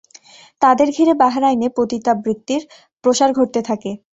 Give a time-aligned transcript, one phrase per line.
[0.61, 2.61] তাদের ঘিরে বাহরাইনে পতিতাবৃত্তির
[3.03, 3.91] প্রসার ঘটতে থাকে।